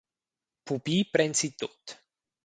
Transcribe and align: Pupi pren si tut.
Pupi 0.69 0.95
pren 1.13 1.35
si 1.41 1.49
tut. 1.59 1.95